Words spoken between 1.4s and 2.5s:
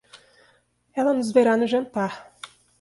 no jantar.